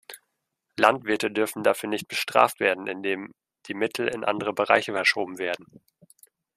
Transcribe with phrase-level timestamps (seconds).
[0.77, 3.35] Landwirte dürfen dafür nicht bestraft werden, indem
[3.67, 5.67] die Mittel in andere Bereiche verschoben werden.